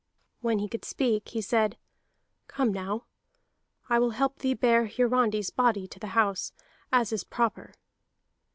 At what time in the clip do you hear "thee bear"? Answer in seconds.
4.39-4.87